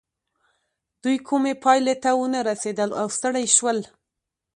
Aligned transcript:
دوی 1.03 1.17
کومې 1.27 1.53
پايلې 1.63 1.95
ته 2.03 2.09
ونه 2.17 2.39
رسېدل 2.49 2.89
او 3.01 3.07
ستړي 3.15 3.45
شول. 3.55 3.79